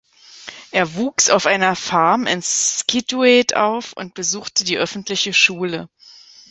[0.71, 5.89] Er wuchs auf einer Farm in Scituate auf und besuchte die öffentliche Schule.